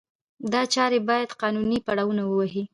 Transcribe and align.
دا 0.51 0.61
چارې 0.73 0.99
باید 1.09 1.29
قانوني 1.41 1.79
پړاونه 1.85 2.23
ووهي. 2.25 2.63